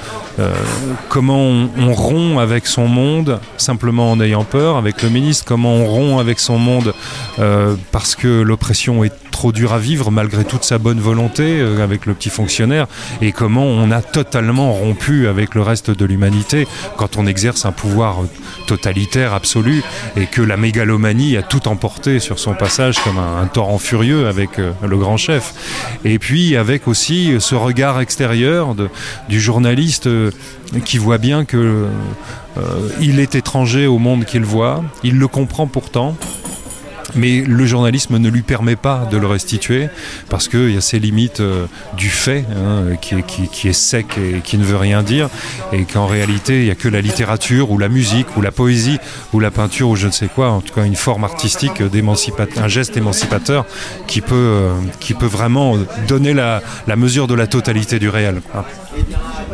comment 1.10 1.40
on, 1.40 1.94
rompt 1.94 2.40
avec 2.40 2.66
son 2.66 2.88
monde 2.88 3.40
simplement 3.58 4.12
en 4.12 4.20
ayant 4.22 4.44
peur, 4.44 4.78
avec 4.78 5.04
le 5.04 5.10
ministre, 5.10 5.46
comment 5.46 5.76
on 5.76 5.86
rompt 5.86 6.20
avec 6.20 6.40
son 6.40 6.58
monde 6.58 6.94
parce 7.92 8.16
que 8.16 8.42
l'oppression 8.42 9.04
est 9.04 9.14
trop 9.40 9.54
dure 9.54 9.72
à 9.72 9.80
vivre 9.80 10.12
malgré 10.12 10.44
toute 10.44 10.66
sa 10.66 10.78
bonne 10.78 11.00
volonté 11.00 11.62
euh, 11.62 11.82
avec 11.82 12.06
le 12.06 12.14
petit 12.14 12.30
fonctionnaire 12.30 12.88
et 13.22 13.32
comment 13.32 13.64
on 13.64 13.90
a 13.90 14.02
totalement 14.02 14.74
rompu 14.74 15.30
avec 15.30 15.56
le 15.56 15.62
reste 15.62 15.92
de 15.92 16.04
l'humanité 16.04 16.68
quand 16.98 17.16
on 17.16 17.26
exerce 17.26 17.66
un 17.66 17.72
pouvoir 17.72 18.18
totalitaire 18.68 19.34
absolu 19.34 19.82
et 20.18 20.26
que 20.26 20.42
la 20.42 20.58
mégalomanie 20.58 21.38
a 21.38 21.42
tout 21.42 21.70
emporté 21.70 22.20
sur 22.20 22.38
son 22.38 22.54
passage 22.54 23.00
comme 23.00 23.18
un, 23.18 23.48
torrent 23.48 23.78
furieux 23.78 24.28
avec 24.28 24.60
euh, 24.60 24.74
le 24.86 24.98
grand 24.98 25.16
chef. 25.16 25.54
Et 26.04 26.20
puis 26.20 26.58
avec 26.58 26.90
aussi 26.90 27.36
ce 27.40 27.56
regard 27.56 28.02
extérieur 28.02 28.76
du 29.28 29.40
journaliste 29.40 30.08
euh, 30.08 30.32
qui 30.86 30.98
voit 30.98 31.18
bien 31.18 31.46
que 31.46 31.88
il 33.00 33.22
est 33.22 33.36
étranger 33.36 33.88
au 33.88 34.00
monde 34.00 34.26
qu'il 34.26 34.44
voit, 34.44 34.84
il 35.02 35.18
le 35.18 35.30
comprend 35.30 35.66
pourtant 35.66 36.18
mais 37.16 37.42
le 37.42 37.66
journalisme 37.66 38.18
ne 38.18 38.30
lui 38.30 38.42
permet 38.42 38.76
pas 38.76 39.08
de 39.12 39.18
le 39.18 39.28
restituer 39.28 39.90
parce 40.30 40.48
qu'il 40.48 40.72
y 40.72 40.78
a 40.78 40.82
ces 40.82 41.00
limites 41.00 41.40
euh, 41.40 41.66
du 41.98 42.10
fait 42.10 42.46
hein, 42.56 42.96
qui, 43.02 43.68
est, 43.68 43.74
sec 43.74 44.18
et 44.18 44.42
qui 44.42 44.58
ne 44.58 44.64
veut 44.64 44.78
rien 44.78 45.04
dire 45.04 45.30
et 45.74 45.84
qu'en 45.84 46.08
réalité 46.08 46.60
il 46.60 46.66
n'y 46.66 46.72
a 46.72 46.76
que 46.76 46.88
la 46.88 47.02
littérature 47.02 47.72
ou 47.72 47.78
la 47.78 47.90
musique 47.90 48.36
ou 48.38 48.42
la 48.42 48.52
poésie 48.52 48.98
ou 49.34 49.40
la 49.40 49.52
peinture 49.52 49.90
ou 49.90 49.96
je 49.96 50.08
ne 50.08 50.12
sais 50.12 50.28
quoi, 50.28 50.52
en 50.52 50.62
tout 50.62 50.74
cas 50.74 50.86
une 50.86 50.96
forme 50.96 51.24
artistique 51.24 51.82
un 52.58 52.68
geste 52.68 52.98
émancipateur 52.98 53.66
qui 54.08 54.22
peut, 54.22 54.36
euh, 54.36 54.74
qui 55.00 55.14
peut 55.14 55.26
vraiment 55.26 55.78
donner 56.08 56.34
la, 56.34 56.62
mesure 56.96 57.28
de 57.28 57.34
la 57.34 57.48
totalité 57.48 58.00
du 58.00 58.10
réel. 58.10 58.42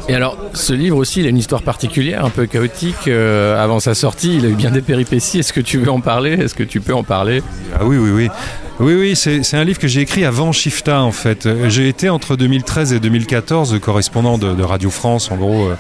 Et 0.07 0.15
alors, 0.15 0.38
ce 0.53 0.74
livre 0.74 0.97
aussi, 0.97 1.21
il 1.21 1.25
a 1.25 1.29
une 1.29 1.38
histoire 1.38 1.63
particulière, 1.63 2.24
un 2.25 2.29
peu 2.29 2.45
chaotique. 2.45 3.07
Euh, 3.07 3.62
avant 3.62 3.79
sa 3.79 3.95
sortie, 3.95 4.38
il 4.38 4.45
a 4.45 4.50
eu 4.50 4.55
bien 4.55 4.71
des 4.71 4.81
péripéties. 4.81 5.39
Est-ce 5.39 5.53
que 5.53 5.62
tu 5.62 5.77
veux 5.79 5.89
en 5.89 6.00
parler? 6.00 6.33
Est-ce 6.33 6.55
que 6.55 6.63
tu 6.63 6.79
peux 6.79 6.93
en 6.93 7.03
parler? 7.03 7.41
Ah 7.73 7.85
oui, 7.85 7.97
oui, 7.97 8.11
oui. 8.11 8.29
Oui, 8.77 8.93
oui, 8.93 9.15
c'est 9.15 9.55
un 9.55 9.63
livre 9.63 9.79
que 9.79 9.87
j'ai 9.87 10.01
écrit 10.01 10.25
avant 10.25 10.51
Shifta, 10.51 11.01
en 11.01 11.13
fait. 11.13 11.47
J'ai 11.69 11.87
été 11.87 12.09
entre 12.09 12.35
2013 12.35 12.91
et 12.91 12.99
2014 12.99 13.79
correspondant 13.81 14.37
de, 14.37 14.61
Radio 14.61 14.89
France, 14.89 15.31
en 15.31 15.37
gros, 15.37 15.69
euh, 15.69 15.75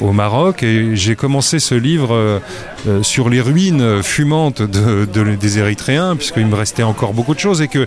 au 0.00 0.12
Maroc, 0.12 0.62
et 0.62 0.96
j'ai 0.96 1.14
commencé 1.14 1.58
ce 1.58 1.74
livre 1.74 2.14
euh, 2.14 3.02
sur 3.02 3.28
les 3.28 3.42
ruines 3.42 4.02
fumantes 4.02 4.62
de, 4.62 5.04
des 5.34 5.58
Érythréens, 5.58 6.16
puisqu'il 6.16 6.46
me 6.46 6.54
restait 6.54 6.82
encore 6.82 7.12
beaucoup 7.12 7.34
de 7.34 7.40
choses, 7.40 7.60
et 7.60 7.68
que 7.68 7.86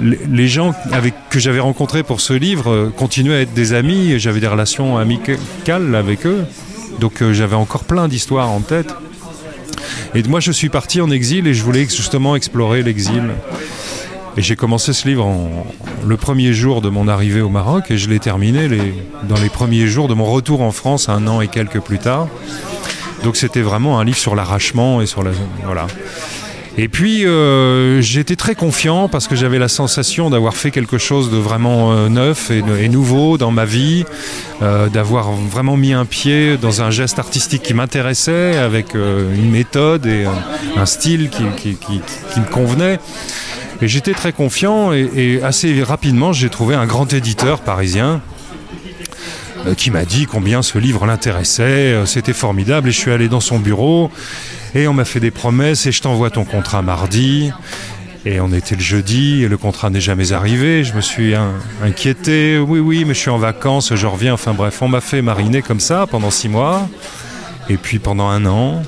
les 0.00 0.48
gens 0.48 0.74
avec, 0.92 1.14
que 1.30 1.38
j'avais 1.38 1.60
rencontrés 1.60 2.02
pour 2.02 2.20
ce 2.20 2.32
livre 2.32 2.70
euh, 2.70 2.92
continuaient 2.96 3.36
à 3.36 3.40
être 3.40 3.54
des 3.54 3.72
amis, 3.72 4.18
j'avais 4.18 4.40
des 4.40 4.48
relations 4.48 4.98
amicales 4.98 5.94
avec 5.94 6.26
eux. 6.26 6.44
Donc 7.00 7.22
euh, 7.22 7.32
j'avais 7.32 7.56
encore 7.56 7.84
plein 7.84 8.08
d'histoires 8.08 8.50
en 8.50 8.60
tête. 8.60 8.94
Et 10.14 10.22
moi 10.24 10.40
je 10.40 10.52
suis 10.52 10.68
parti 10.68 11.00
en 11.00 11.10
exil 11.10 11.46
et 11.46 11.54
je 11.54 11.62
voulais 11.62 11.84
justement 11.84 12.36
explorer 12.36 12.82
l'exil. 12.82 13.22
Et 14.36 14.42
j'ai 14.42 14.56
commencé 14.56 14.92
ce 14.92 15.08
livre 15.08 15.26
le 16.06 16.16
premier 16.16 16.52
jour 16.52 16.82
de 16.82 16.90
mon 16.90 17.08
arrivée 17.08 17.40
au 17.40 17.48
Maroc 17.48 17.90
et 17.90 17.96
je 17.96 18.10
l'ai 18.10 18.18
terminé 18.18 18.68
dans 19.28 19.40
les 19.40 19.48
premiers 19.48 19.86
jours 19.86 20.08
de 20.08 20.14
mon 20.14 20.26
retour 20.26 20.60
en 20.60 20.72
France 20.72 21.08
un 21.08 21.26
an 21.26 21.40
et 21.40 21.48
quelques 21.48 21.80
plus 21.80 21.98
tard. 21.98 22.28
Donc 23.24 23.36
c'était 23.36 23.62
vraiment 23.62 23.98
un 23.98 24.04
livre 24.04 24.18
sur 24.18 24.34
l'arrachement 24.34 25.00
et 25.00 25.06
sur 25.06 25.22
la... 25.22 25.30
Voilà. 25.64 25.86
Et 26.78 26.88
puis 26.88 27.24
euh, 27.24 28.02
j'étais 28.02 28.36
très 28.36 28.54
confiant 28.54 29.08
parce 29.08 29.28
que 29.28 29.34
j'avais 29.34 29.58
la 29.58 29.68
sensation 29.68 30.28
d'avoir 30.28 30.54
fait 30.56 30.70
quelque 30.70 30.98
chose 30.98 31.30
de 31.30 31.38
vraiment 31.38 31.92
euh, 31.92 32.08
neuf 32.10 32.50
et, 32.50 32.88
nouveau 32.88 33.38
dans 33.38 33.50
ma 33.50 33.64
vie, 33.64 34.04
euh, 34.60 34.88
d'avoir 34.88 35.32
vraiment 35.32 35.78
mis 35.78 35.94
un 35.94 36.04
pied 36.04 36.58
dans 36.58 36.82
un 36.82 36.90
geste 36.90 37.18
artistique 37.18 37.62
qui 37.62 37.72
m'intéressait, 37.72 38.58
avec 38.58 38.94
une 38.94 39.50
méthode 39.50 40.04
et 40.06 40.26
un 40.76 40.86
style 40.86 41.30
qui, 41.30 41.42
me 41.44 42.50
convenait. 42.50 42.98
Et 43.80 43.88
j'étais 43.88 44.12
très 44.12 44.32
confiant 44.32 44.92
et 44.92 45.40
assez 45.42 45.82
rapidement 45.82 46.32
j'ai 46.32 46.48
trouvé 46.48 46.74
un 46.74 46.86
grand 46.86 47.12
éditeur 47.12 47.60
parisien 47.60 48.20
qui 49.76 49.90
m'a 49.90 50.04
dit 50.04 50.26
combien 50.26 50.62
ce 50.62 50.78
livre 50.78 51.06
l'intéressait, 51.06 51.96
c'était 52.06 52.32
formidable 52.32 52.88
et 52.88 52.92
je 52.92 52.98
suis 52.98 53.10
allé 53.10 53.28
dans 53.28 53.40
son 53.40 53.58
bureau 53.58 54.10
et 54.76 54.86
on 54.88 54.92
m'a 54.92 55.06
fait 55.06 55.20
des 55.20 55.30
promesses 55.30 55.86
et 55.86 55.92
je 55.92 56.02
t'envoie 56.02 56.28
ton 56.28 56.44
contrat 56.44 56.82
mardi. 56.82 57.50
Et 58.26 58.40
on 58.40 58.52
était 58.52 58.74
le 58.74 58.82
jeudi 58.82 59.42
et 59.42 59.48
le 59.48 59.56
contrat 59.56 59.88
n'est 59.88 60.02
jamais 60.02 60.32
arrivé. 60.32 60.84
Je 60.84 60.92
me 60.92 61.00
suis 61.00 61.34
inquiété. 61.82 62.58
Oui, 62.58 62.78
oui, 62.78 63.04
mais 63.06 63.14
je 63.14 63.20
suis 63.20 63.30
en 63.30 63.38
vacances, 63.38 63.94
je 63.94 64.06
reviens. 64.06 64.34
Enfin 64.34 64.52
bref, 64.52 64.82
on 64.82 64.88
m'a 64.88 65.00
fait 65.00 65.22
mariner 65.22 65.62
comme 65.62 65.80
ça 65.80 66.06
pendant 66.06 66.30
six 66.30 66.50
mois. 66.50 66.88
Et 67.70 67.78
puis 67.78 67.98
pendant 67.98 68.28
un 68.28 68.44
an. 68.44 68.82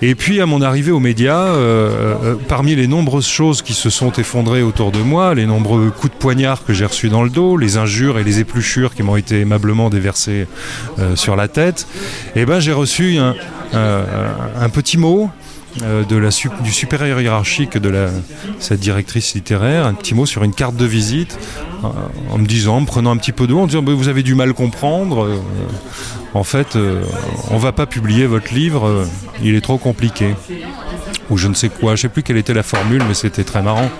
Et 0.00 0.14
puis 0.14 0.40
à 0.40 0.46
mon 0.46 0.62
arrivée 0.62 0.92
aux 0.92 1.00
médias, 1.00 1.48
euh, 1.48 2.14
euh, 2.22 2.34
parmi 2.48 2.74
les 2.76 2.86
nombreuses 2.86 3.26
choses 3.26 3.60
qui 3.62 3.74
se 3.74 3.90
sont 3.90 4.12
effondrées 4.12 4.62
autour 4.62 4.92
de 4.92 5.00
moi, 5.00 5.34
les 5.34 5.44
nombreux 5.44 5.90
coups 5.90 6.12
de 6.14 6.18
poignard 6.18 6.64
que 6.64 6.72
j'ai 6.72 6.86
reçus 6.86 7.10
dans 7.10 7.22
le 7.22 7.28
dos, 7.28 7.58
les 7.58 7.76
injures 7.76 8.18
et 8.18 8.24
les 8.24 8.38
épluchures 8.38 8.94
qui 8.94 9.02
m'ont 9.02 9.16
été 9.16 9.40
aimablement 9.40 9.90
déversées 9.90 10.46
euh, 10.98 11.16
sur 11.16 11.36
la 11.36 11.48
tête, 11.48 11.86
eh 12.34 12.46
ben 12.46 12.60
j'ai 12.60 12.72
reçu 12.72 13.18
un, 13.18 13.34
un, 13.72 14.68
petit 14.68 14.98
mot 14.98 15.30
euh, 15.82 16.04
de 16.04 16.16
la, 16.16 16.30
du 16.62 16.72
supérieur 16.72 17.20
hiérarchique 17.20 17.78
de 17.78 17.88
la, 17.88 18.08
cette 18.58 18.80
directrice 18.80 19.34
littéraire, 19.34 19.86
un 19.86 19.94
petit 19.94 20.14
mot 20.14 20.26
sur 20.26 20.42
une 20.42 20.52
carte 20.52 20.74
de 20.74 20.84
visite, 20.84 21.38
euh, 21.84 21.88
en 22.30 22.38
me 22.38 22.46
disant, 22.46 22.78
en 22.78 22.80
me 22.80 22.86
prenant 22.86 23.12
un 23.12 23.16
petit 23.16 23.30
peu 23.30 23.46
d'eau, 23.46 23.60
en 23.60 23.66
disant 23.66 23.82
vous 23.82 24.08
avez 24.08 24.24
du 24.24 24.34
mal 24.34 24.52
comprendre, 24.52 25.26
euh, 25.26 25.38
en 26.34 26.42
fait, 26.42 26.76
on 27.50 27.58
va 27.58 27.72
pas 27.72 27.86
publier 27.86 28.26
votre 28.26 28.52
livre, 28.54 29.04
il 29.42 29.54
est 29.54 29.60
trop 29.60 29.78
compliqué. 29.78 30.34
Ou 31.28 31.36
je 31.36 31.48
ne 31.48 31.54
sais 31.54 31.68
quoi, 31.68 31.96
je 31.96 32.02
sais 32.02 32.08
plus 32.08 32.22
quelle 32.22 32.36
était 32.36 32.54
la 32.54 32.62
formule, 32.62 33.02
mais 33.06 33.14
c'était 33.14 33.44
très 33.44 33.62
marrant. 33.62 33.90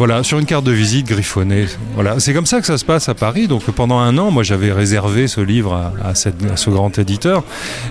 Voilà, 0.00 0.22
sur 0.22 0.38
une 0.38 0.46
carte 0.46 0.64
de 0.64 0.72
visite 0.72 1.06
griffonnée. 1.06 1.66
Voilà, 1.92 2.18
c'est 2.20 2.32
comme 2.32 2.46
ça 2.46 2.62
que 2.62 2.66
ça 2.66 2.78
se 2.78 2.86
passe 2.86 3.10
à 3.10 3.14
Paris. 3.14 3.48
Donc 3.48 3.64
pendant 3.64 3.98
un 3.98 4.16
an, 4.16 4.30
moi 4.30 4.42
j'avais 4.42 4.72
réservé 4.72 5.28
ce 5.28 5.42
livre 5.42 5.92
à, 6.02 6.14
ce 6.14 6.70
grand 6.70 6.98
éditeur. 6.98 7.44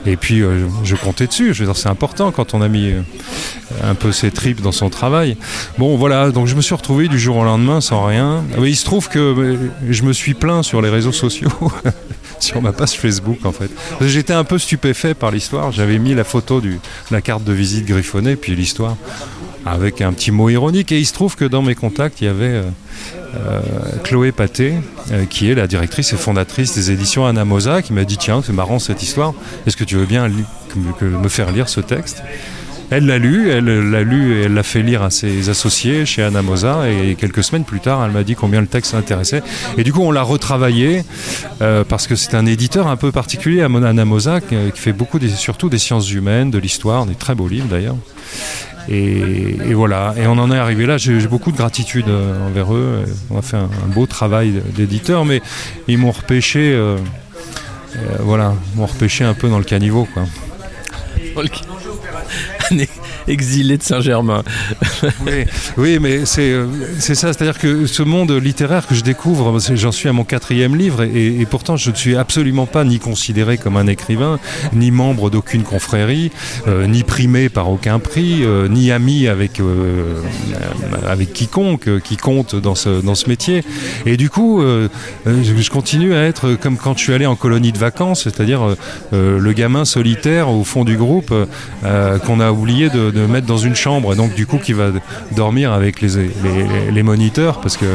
Et 0.07 0.17
puis 0.17 0.41
euh, 0.41 0.65
je 0.83 0.95
comptais 0.95 1.27
dessus. 1.27 1.53
Je 1.53 1.59
veux 1.59 1.65
dire, 1.67 1.77
c'est 1.77 1.87
important 1.87 2.31
quand 2.31 2.55
on 2.55 2.63
a 2.63 2.67
mis 2.67 2.89
euh, 2.89 3.01
un 3.83 3.93
peu 3.93 4.11
ses 4.11 4.31
tripes 4.31 4.59
dans 4.61 4.71
son 4.71 4.89
travail. 4.89 5.37
Bon, 5.77 5.97
voilà, 5.97 6.31
donc 6.31 6.47
je 6.47 6.55
me 6.55 6.61
suis 6.61 6.73
retrouvé 6.73 7.09
du 7.09 7.19
jour 7.19 7.37
au 7.37 7.43
lendemain 7.43 7.79
sans 7.79 8.03
rien. 8.03 8.43
Mais 8.57 8.71
il 8.71 8.75
se 8.75 8.85
trouve 8.85 9.07
que 9.07 9.19
euh, 9.19 9.57
je 9.87 10.01
me 10.01 10.11
suis 10.11 10.33
plaint 10.33 10.63
sur 10.63 10.81
les 10.81 10.89
réseaux 10.89 11.11
sociaux. 11.11 11.51
sur 12.39 12.59
ma 12.59 12.71
page 12.71 12.93
Facebook 12.93 13.45
en 13.45 13.51
fait. 13.51 13.69
J'étais 14.01 14.33
un 14.33 14.45
peu 14.45 14.57
stupéfait 14.57 15.13
par 15.13 15.29
l'histoire. 15.29 15.71
J'avais 15.71 15.99
mis 15.99 16.15
la 16.15 16.23
photo 16.23 16.59
de 16.59 16.71
la 17.11 17.21
carte 17.21 17.43
de 17.43 17.53
visite 17.53 17.85
griffonnée, 17.85 18.35
puis 18.35 18.55
l'histoire 18.55 18.95
avec 19.65 20.01
un 20.01 20.13
petit 20.13 20.31
mot 20.31 20.49
ironique. 20.49 20.91
Et 20.91 20.99
il 20.99 21.05
se 21.05 21.13
trouve 21.13 21.35
que 21.35 21.45
dans 21.45 21.61
mes 21.61 21.75
contacts, 21.75 22.21
il 22.21 22.25
y 22.25 22.27
avait 22.27 22.45
euh, 22.45 22.63
euh, 23.35 23.61
Chloé 24.03 24.31
Paté, 24.31 24.73
euh, 25.11 25.25
qui 25.25 25.49
est 25.49 25.55
la 25.55 25.67
directrice 25.67 26.13
et 26.13 26.17
fondatrice 26.17 26.73
des 26.75 26.91
éditions 26.91 27.25
Anamosa, 27.25 27.81
qui 27.81 27.93
m'a 27.93 28.05
dit 28.05 28.17
Tiens, 28.17 28.41
c'est 28.45 28.53
marrant 28.53 28.79
cette 28.79 29.03
histoire, 29.03 29.33
est-ce 29.65 29.77
que 29.77 29.83
tu 29.83 29.95
veux 29.95 30.05
bien 30.05 30.29
me 31.01 31.29
faire 31.29 31.51
lire 31.51 31.69
ce 31.69 31.81
texte? 31.81 32.23
Elle 32.91 33.05
l'a 33.05 33.17
lu, 33.17 33.49
elle 33.49 33.65
l'a 33.65 34.03
lu 34.03 34.37
et 34.37 34.43
elle 34.43 34.53
l'a 34.53 34.63
fait 34.63 34.81
lire 34.81 35.03
à 35.03 35.09
ses 35.09 35.49
associés 35.49 36.05
chez 36.05 36.23
Anamosa 36.23 36.89
et 36.89 37.15
quelques 37.15 37.43
semaines 37.43 37.65
plus 37.65 37.79
tard, 37.79 38.03
elle 38.03 38.11
m'a 38.11 38.23
dit 38.23 38.35
combien 38.35 38.61
le 38.61 38.67
texte 38.67 38.93
l'intéressait. 38.93 39.43
Et 39.77 39.83
du 39.83 39.93
coup, 39.93 40.01
on 40.01 40.11
l'a 40.11 40.23
retravaillé 40.23 41.03
parce 41.59 42.07
que 42.07 42.15
c'est 42.15 42.35
un 42.35 42.45
éditeur 42.45 42.87
un 42.87 42.95
peu 42.95 43.11
particulier, 43.11 43.61
Anamosa, 43.61 44.41
qui, 44.41 44.55
qui 44.73 44.79
fait 44.79 44.93
beaucoup, 44.93 45.19
surtout 45.35 45.69
des 45.69 45.79
sciences 45.79 46.11
humaines, 46.11 46.51
de 46.51 46.57
l'histoire, 46.59 47.05
des 47.05 47.15
très 47.15 47.35
beaux 47.35 47.47
livres 47.47 47.67
d'ailleurs. 47.67 47.97
Et, 48.91 49.73
voilà, 49.73 50.15
et 50.17 50.25
on 50.25 50.33
en 50.33 50.51
est 50.51 50.57
arrivé 50.57 50.85
là. 50.87 50.97
J'ai 50.97 51.27
beaucoup 51.27 51.51
de 51.51 51.57
gratitude 51.57 52.07
euh, 52.07 52.47
envers 52.47 52.73
eux. 52.73 53.05
On 53.29 53.37
a 53.37 53.41
fait 53.41 53.57
un, 53.57 53.69
beau 53.87 54.07
travail 54.07 54.61
d'éditeur, 54.75 55.25
mais 55.25 55.41
ils 55.87 55.97
m'ont 55.97 56.11
repêché, 56.11 56.71
euh, 56.73 56.97
euh, 57.95 57.99
voilà, 58.21 58.55
m'ont 58.75 58.87
repêché 58.87 59.23
un 59.23 59.35
peu 59.35 59.47
dans 59.47 59.59
le 59.59 59.63
caniveau, 59.63 60.07
quoi. 60.11 60.23
année. 62.71 62.89
Exilé 63.29 63.77
de 63.77 63.83
Saint-Germain. 63.83 64.43
oui, 65.77 65.99
mais 65.99 66.25
c'est 66.25 66.51
euh, 66.51 66.65
c'est 66.97 67.15
ça, 67.15 67.31
c'est-à-dire 67.31 67.57
que 67.57 67.85
ce 67.85 68.03
monde 68.03 68.31
littéraire 68.31 68.87
que 68.87 68.95
je 68.95 69.03
découvre, 69.03 69.59
j'en 69.75 69.91
suis 69.91 70.09
à 70.09 70.13
mon 70.13 70.23
quatrième 70.23 70.75
livre, 70.75 71.03
et, 71.03 71.45
pourtant 71.49 71.77
je 71.77 71.91
ne 71.91 71.95
suis 71.95 72.15
absolument 72.15 72.65
pas 72.65 72.83
ni 72.83 72.99
considéré 72.99 73.57
comme 73.57 73.77
un 73.77 73.87
écrivain, 73.87 74.39
ni 74.73 74.91
membre 74.91 75.29
d'aucune 75.29 75.63
confrérie, 75.63 76.31
euh, 76.67 76.87
ni 76.87 77.03
primé 77.03 77.49
par 77.49 77.69
aucun 77.69 77.99
prix, 77.99 78.39
euh, 78.41 78.67
ni 78.67 78.91
ami 78.91 79.27
avec, 79.27 79.61
avec 81.07 81.33
quiconque 81.33 82.01
qui 82.01 82.17
compte 82.17 82.55
dans 82.55 82.75
ce, 82.75 83.01
dans 83.01 83.15
ce 83.15 83.29
métier. 83.29 83.63
Et 84.05 84.17
du 84.17 84.29
coup, 84.29 84.61
je, 85.25 85.69
continue 85.69 86.15
à 86.15 86.23
être 86.23 86.55
comme 86.55 86.77
quand 86.77 86.97
je 86.97 87.03
suis 87.03 87.13
allé 87.13 87.27
en 87.27 87.35
colonie 87.35 87.71
de 87.71 87.77
vacances, 87.77 88.23
c'est-à-dire 88.23 88.75
le 89.11 89.53
gamin 89.53 89.85
solitaire 89.85 90.49
au 90.49 90.63
fond 90.63 90.83
du 90.83 90.97
groupe 90.97 91.33
qu'on 92.25 92.39
a 92.39 92.51
oublié 92.51 92.89
de 92.89 93.18
mettre 93.27 93.47
dans 93.47 93.57
une 93.57 93.75
chambre, 93.75 94.15
donc 94.15 94.33
du 94.35 94.45
coup 94.45 94.57
qui 94.57 94.73
va 94.73 94.91
dormir 95.31 95.71
avec 95.73 96.01
les, 96.01 96.09
les, 96.91 97.03
moniteurs, 97.03 97.61
parce 97.61 97.77
que 97.77 97.85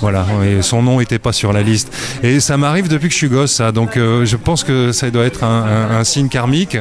voilà, 0.00 0.26
et 0.44 0.62
son 0.62 0.82
nom 0.82 1.00
n'était 1.00 1.18
pas 1.18 1.32
sur 1.32 1.52
la 1.52 1.62
liste. 1.62 1.92
Et 2.22 2.40
ça 2.40 2.56
m'arrive 2.56 2.88
depuis 2.88 3.08
que 3.08 3.12
je 3.12 3.18
suis 3.18 3.28
gosse, 3.28 3.52
ça, 3.52 3.72
donc 3.72 3.96
euh, 3.96 4.24
je 4.24 4.36
pense 4.36 4.64
que 4.64 4.92
ça 4.92 5.10
doit 5.10 5.24
être 5.24 5.44
un, 5.44 6.04
signe 6.04 6.28
karmique. 6.28 6.76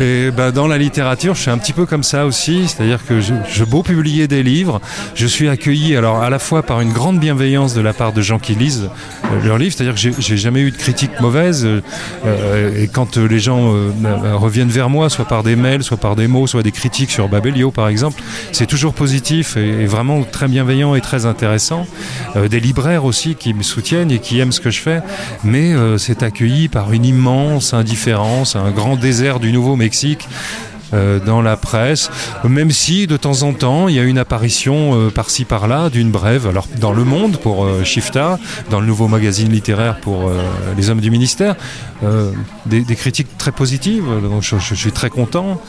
Et 0.00 0.30
bah, 0.30 0.50
dans 0.50 0.66
la 0.66 0.78
littérature, 0.78 1.34
je 1.34 1.42
suis 1.42 1.50
un 1.50 1.58
petit 1.58 1.72
peu 1.72 1.86
comme 1.86 2.02
ça 2.02 2.26
aussi, 2.26 2.68
c'est-à-dire 2.68 3.04
que 3.06 3.20
je, 3.20 3.34
je, 3.48 3.64
beau 3.64 3.82
publier 3.82 4.28
des 4.28 4.42
livres, 4.42 4.80
je 5.14 5.26
suis 5.26 5.48
accueilli 5.48 5.96
alors 5.96 6.22
à 6.22 6.30
la 6.30 6.38
fois 6.38 6.62
par 6.62 6.80
une 6.80 6.92
grande 6.92 7.18
bienveillance 7.18 7.74
de 7.74 7.80
la 7.80 7.92
part 7.92 8.12
de 8.12 8.22
gens 8.22 8.38
qui 8.38 8.54
lisent 8.54 8.88
euh, 9.24 9.44
leurs 9.44 9.58
livres, 9.58 9.74
c'est-à-dire 9.76 9.94
que 9.94 10.20
j'ai 10.20 10.36
jamais 10.36 10.60
eu 10.60 10.70
de 10.70 10.76
critique 10.76 11.20
mauvaise, 11.20 11.66
euh, 11.66 12.82
et 12.82 12.88
quand 12.88 13.16
les 13.16 13.38
gens 13.38 13.72
reviennent 14.34 14.68
vers 14.68 14.88
moi, 14.88 15.10
soit 15.10 15.26
par 15.26 15.42
des 15.42 15.56
mails, 15.56 15.82
soit 15.82 15.96
par 15.96 16.16
des 16.16 16.26
mots, 16.26 16.46
soit 16.46 16.62
des 16.62 16.72
critiques 16.72 17.10
sur 17.10 17.28
Babelio 17.32 17.70
par 17.70 17.88
exemple, 17.88 18.22
c'est 18.52 18.66
toujours 18.66 18.92
positif 18.92 19.56
et, 19.56 19.86
vraiment 19.86 20.22
très 20.22 20.48
bienveillant 20.48 20.94
et 20.94 21.00
très 21.00 21.24
intéressant. 21.24 21.86
Euh, 22.36 22.48
des 22.48 22.60
libraires 22.60 23.06
aussi 23.06 23.34
qui 23.34 23.54
me 23.54 23.62
soutiennent 23.62 24.10
et 24.10 24.18
qui 24.18 24.38
aiment 24.38 24.52
ce 24.52 24.60
que 24.60 24.70
je 24.70 24.80
fais, 24.80 25.00
mais 25.42 25.72
euh, 25.72 25.96
c'est 25.96 26.22
accueilli 26.22 26.68
par 26.68 26.92
une 26.92 27.06
immense 27.06 27.72
indifférence, 27.72 28.54
un 28.54 28.70
grand 28.70 28.96
désert 28.96 29.40
du 29.40 29.50
Nouveau-Mexique. 29.50 30.28
Euh, 30.94 31.18
dans 31.18 31.40
la 31.40 31.56
presse, 31.56 32.10
même 32.44 32.70
si 32.70 33.06
de 33.06 33.16
temps 33.16 33.44
en 33.44 33.54
temps 33.54 33.88
il 33.88 33.94
y 33.94 33.98
a 33.98 34.02
une 34.02 34.18
apparition 34.18 35.08
par-ci 35.08 35.46
par-là 35.46 35.88
d'une 35.88 36.10
brève, 36.10 36.46
alors 36.46 36.68
dans 36.78 36.92
Le 36.92 37.02
Monde 37.02 37.38
pour 37.38 37.66
Shifta, 37.82 38.38
dans 38.68 38.78
le 38.78 38.86
nouveau 38.86 39.08
magazine 39.08 39.50
littéraire 39.50 39.96
pour 40.00 40.30
les 40.76 40.90
hommes 40.90 41.00
du 41.00 41.10
ministère, 41.10 41.56
des, 42.66 42.84
critiques 42.94 43.38
très 43.38 43.52
positives, 43.52 44.04
donc 44.22 44.42
je 44.42 44.74
suis 44.74 44.92
très 44.92 45.08
content. 45.08 45.62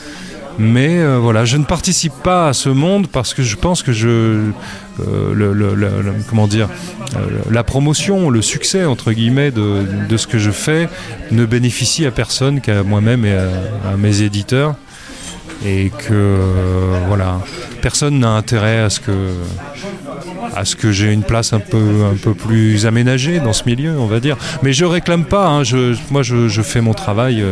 Mais 0.59 0.99
euh, 0.99 1.17
voilà, 1.17 1.45
je 1.45 1.57
ne 1.57 1.63
participe 1.63 2.13
pas 2.23 2.49
à 2.49 2.53
ce 2.53 2.69
monde 2.69 3.07
parce 3.07 3.33
que 3.33 3.41
je 3.41 3.55
pense 3.55 3.81
que 3.81 3.91
je, 3.91 4.51
euh, 4.99 6.11
comment 6.29 6.47
dire, 6.47 6.69
euh, 7.15 7.19
la 7.49 7.63
promotion, 7.63 8.29
le 8.29 8.41
succès 8.41 8.85
entre 8.85 9.11
guillemets 9.13 9.51
de, 9.51 9.83
de, 10.07 10.17
ce 10.17 10.27
que 10.27 10.37
je 10.37 10.51
fais 10.51 10.89
ne 11.31 11.45
bénéficie 11.45 12.05
à 12.05 12.11
personne 12.11 12.61
qu'à 12.61 12.83
moi-même 12.83 13.25
et 13.25 13.33
à, 13.33 13.97
mes 13.97 14.21
éditeurs, 14.21 14.75
et 15.65 15.91
que 16.07 16.37
voilà, 17.07 17.39
personne 17.81 18.19
n'a 18.19 18.29
intérêt 18.29 18.79
à 18.79 18.89
ce 18.89 18.99
que 18.99 19.29
à 20.55 20.65
ce 20.65 20.75
que 20.75 20.91
j'ai 20.91 21.11
une 21.11 21.23
place 21.23 21.53
un 21.53 21.59
peu, 21.59 22.03
un 22.11 22.15
peu 22.15 22.35
plus 22.35 22.85
aménagée 22.85 23.39
dans 23.39 23.53
ce 23.53 23.63
milieu, 23.65 23.97
on 23.97 24.05
va 24.05 24.19
dire. 24.19 24.37
Mais 24.61 24.71
je 24.71 24.85
réclame 24.85 25.25
pas, 25.25 25.47
hein, 25.47 25.63
je, 25.63 25.95
moi 26.11 26.21
je, 26.21 26.61
fais 26.61 26.81
mon 26.81 26.93
travail 26.93 27.43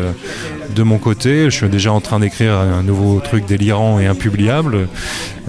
de 0.69 0.83
mon 0.83 0.97
côté, 0.97 1.45
je 1.45 1.55
suis 1.55 1.69
déjà 1.69 1.91
en 1.91 2.01
train 2.01 2.19
d'écrire 2.19 2.53
un 2.53 2.83
nouveau 2.83 3.19
truc 3.19 3.45
délirant 3.45 3.99
et 3.99 4.07
impubliable 4.07 4.87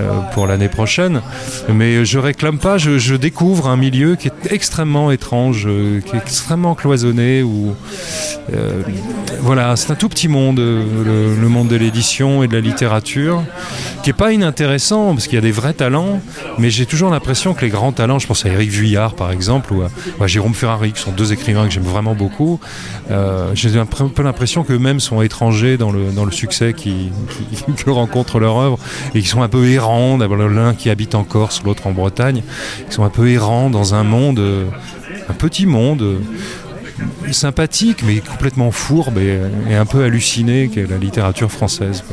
euh, 0.00 0.10
pour 0.32 0.46
l'année 0.46 0.68
prochaine, 0.68 1.20
mais 1.68 2.04
je 2.04 2.18
réclame 2.18 2.58
pas, 2.58 2.78
je, 2.78 3.14
découvre 3.16 3.68
un 3.68 3.76
milieu 3.76 4.16
qui 4.16 4.28
est 4.28 4.52
extrêmement 4.52 5.10
étrange, 5.10 5.66
euh, 5.66 6.00
qui 6.00 6.16
est 6.16 6.18
extrêmement 6.18 6.74
cloisonné, 6.74 7.42
où 7.42 7.74
voilà, 9.40 9.76
c'est 9.76 9.92
un 9.92 9.94
tout 9.94 10.08
petit 10.08 10.28
monde, 10.28 10.58
le, 10.58 11.48
monde 11.48 11.68
de 11.68 11.76
l'édition 11.76 12.42
et 12.42 12.48
de 12.48 12.54
la 12.54 12.60
littérature, 12.60 13.42
qui 14.02 14.10
est 14.10 14.14
pas 14.14 14.32
inintéressant, 14.32 15.14
parce 15.14 15.26
qu'il 15.26 15.34
y 15.34 15.38
a 15.38 15.42
des 15.42 15.52
vrais 15.52 15.72
talents, 15.72 16.20
mais 16.58 16.70
j'ai 16.70 16.86
toujours 16.86 17.10
l'impression 17.10 17.54
que 17.54 17.62
les 17.62 17.70
grands 17.70 17.92
talents, 17.92 18.18
je 18.18 18.26
pense 18.26 18.44
à 18.46 18.48
Eric 18.48 18.70
Vuillard 18.70 19.14
par 19.14 19.30
exemple, 19.30 19.72
ou 19.72 19.82
à, 19.82 20.26
Jérôme 20.26 20.54
Ferrari, 20.54 20.92
qui 20.92 21.00
sont 21.00 21.12
deux 21.12 21.32
écrivains 21.32 21.66
que 21.66 21.72
j'aime 21.72 21.82
vraiment 21.82 22.14
beaucoup, 22.14 22.60
euh, 23.10 23.50
j'ai 23.54 23.78
un 23.78 23.86
peu 23.86 24.22
l'impression 24.22 24.64
qu'eux-mêmes 24.64 25.00
sont 25.02 25.22
étrangers 25.22 25.76
dans 25.76 25.92
le, 25.92 26.10
dans 26.10 26.24
le 26.24 26.32
succès 26.32 26.72
qui, 26.72 27.10
que 27.76 27.90
rencontre 27.90 28.38
leur 28.38 28.56
œuvre, 28.56 28.78
et 29.14 29.20
qui 29.20 29.28
sont 29.28 29.42
un 29.42 29.48
peu 29.48 29.68
errants, 29.68 30.18
l'un 30.18 30.74
qui 30.74 30.90
habite 30.90 31.14
en 31.14 31.24
Corse, 31.24 31.62
l'autre 31.64 31.86
en 31.86 31.92
Bretagne, 31.92 32.42
qui 32.88 32.94
sont 32.94 33.04
un 33.04 33.10
peu 33.10 33.30
errants 33.30 33.70
dans 33.70 33.94
un 33.94 34.04
monde, 34.04 34.38
euh, 34.38 34.66
un 35.28 35.34
petit 35.34 35.66
monde 35.66 36.02
euh, 36.02 36.18
sympathique 37.32 38.02
mais 38.06 38.18
complètement 38.18 38.70
fourbe 38.70 39.18
et, 39.18 39.40
un 39.74 39.86
peu 39.86 40.04
halluciné 40.04 40.68
qu'est 40.72 40.88
la 40.88 40.98
littérature 40.98 41.50
française. 41.50 42.04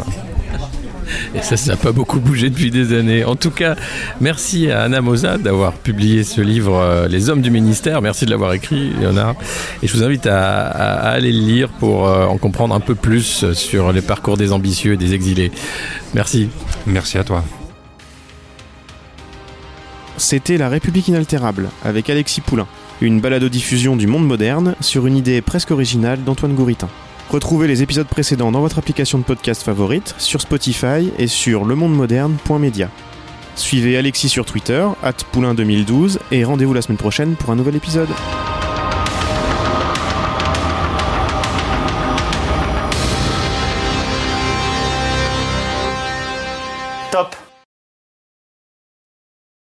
Et 1.36 1.42
ça, 1.42 1.58
ça 1.58 1.72
n'a 1.72 1.78
pas 1.78 1.92
beaucoup 1.92 2.20
bougé 2.20 2.50
depuis 2.50 2.72
des 2.72 2.98
années. 2.98 3.24
En 3.24 3.36
tout 3.36 3.52
cas, 3.52 3.76
merci 4.20 4.72
à 4.72 4.84
Anna 4.84 5.02
Moza 5.02 5.38
d'avoir 5.38 5.74
publié 5.74 6.24
ce 6.24 6.42
livre 6.42 6.76
euh, 6.76 7.08
Les 7.08 7.30
hommes 7.30 7.42
du 7.42 7.52
ministère. 7.52 8.02
Merci 8.02 8.26
de 8.26 8.32
l'avoir 8.32 8.54
écrit, 8.54 8.92
Léonard. 9.00 9.36
Et 9.84 9.88
je 9.88 9.96
vous 9.96 10.04
invite 10.04 10.26
à, 10.26 10.68
aller 10.68 11.32
le 11.32 11.40
lire 11.40 11.70
pour 11.70 12.08
euh, 12.08 12.26
en 12.26 12.38
comprendre 12.38 12.74
un 12.74 12.80
peu 12.80 12.96
plus 12.96 13.54
sur 13.54 13.92
les 13.92 14.02
parcours 14.02 14.38
des 14.38 14.52
ambitieux 14.52 14.94
et 14.94 14.98
des 14.98 15.14
exilés. 15.14 15.52
Merci. 16.14 16.50
Merci 16.88 17.18
à 17.18 17.24
toi. 17.24 17.44
C'était 20.18 20.58
La 20.58 20.68
République 20.68 21.08
inaltérable 21.08 21.70
avec 21.86 22.10
Alexis 22.10 22.42
Poulain, 22.42 22.68
une 23.02 23.22
balado-diffusion 23.22 23.96
du 23.96 24.06
monde 24.06 24.28
moderne 24.28 24.76
sur 24.82 25.08
une 25.08 25.16
idée 25.16 25.42
presque 25.42 25.72
originale 25.72 26.24
d'Antoine 26.24 26.56
Gouritin. 26.56 26.90
Retrouvez 27.30 27.68
les 27.68 27.84
épisodes 27.84 28.08
précédents 28.08 28.52
dans 28.52 28.62
votre 28.62 28.80
application 28.80 29.20
de 29.20 29.24
podcast 29.24 29.62
favorite, 29.62 30.16
sur 30.18 30.42
Spotify 30.42 31.12
et 31.20 31.28
sur 31.28 31.64
lemondemoderne.media. 31.64 32.90
Suivez 33.56 33.98
Alexis 33.98 34.30
sur 34.30 34.46
Twitter, 34.46 34.84
poulain2012, 35.32 36.18
et 36.32 36.44
rendez-vous 36.44 36.74
la 36.74 36.82
semaine 36.82 36.98
prochaine 36.98 37.36
pour 37.36 37.52
un 37.52 37.56
nouvel 37.56 37.76
épisode. 37.76 38.10
Top 47.12 47.36